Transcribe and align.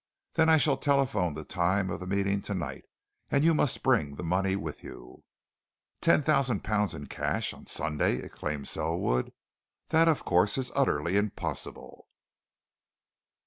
Then 0.33 0.49
I 0.49 0.57
shall 0.57 0.77
telephone 0.77 1.35
the 1.35 1.45
time 1.45 1.91
of 1.91 2.01
meeting 2.07 2.41
tonight, 2.41 2.85
and 3.29 3.43
you 3.45 3.53
must 3.53 3.83
bring 3.83 4.15
the 4.15 4.23
money 4.23 4.55
with 4.55 4.83
you." 4.83 5.23
"Ten 6.01 6.23
thousand 6.23 6.63
pounds 6.63 6.95
in 6.95 7.05
cash 7.05 7.53
on 7.53 7.67
Sunday!" 7.67 8.15
exclaimed 8.15 8.67
Selwood. 8.67 9.31
"That, 9.89 10.07
of 10.07 10.25
course, 10.25 10.57
is 10.57 10.71
utterly 10.75 11.17
impossible." 11.17 12.07